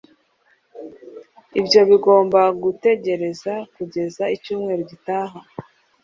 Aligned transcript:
Ibyo 1.59 1.79
bigomba 1.89 2.41
gutegereza 2.63 3.53
kugeza 3.75 4.23
icyumweru 4.35 4.81
gitaha 4.91 5.37